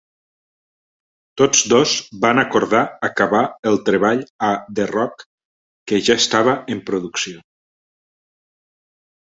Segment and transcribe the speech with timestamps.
[1.41, 1.91] Tots dos
[2.23, 4.49] van acordar acabar el treball a
[4.81, 5.23] "The Rock",
[5.93, 7.45] que ja estava en producció.